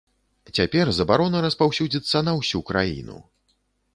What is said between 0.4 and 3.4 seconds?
Цяпер забарона распаўсюдзіцца на ўсю краіну.